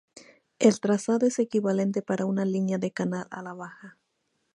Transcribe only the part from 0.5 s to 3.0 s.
El trazado es equivalente para una línea de